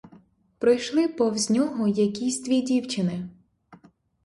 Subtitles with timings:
[0.57, 3.29] Пройшли повз нього якісь дві дівчини.